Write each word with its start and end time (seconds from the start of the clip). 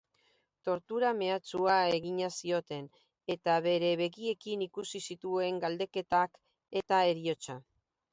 Tortura-mehatxua 0.67 1.73
egina 1.97 2.29
zioten, 2.37 2.87
eta 3.33 3.57
bere 3.65 3.91
begiekin 4.01 4.63
ikusi 4.67 5.03
zituen 5.11 5.61
galdeketak 5.67 6.41
eta 6.83 7.01
heriotza. 7.11 7.59